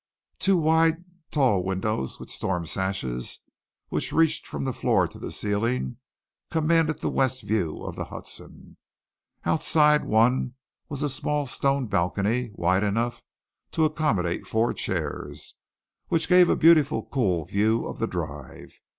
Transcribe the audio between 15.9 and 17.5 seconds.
which gave a beautiful, cool